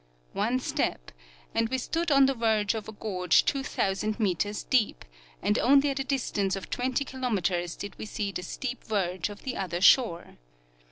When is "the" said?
2.25-2.33, 8.31-8.41, 9.43-9.55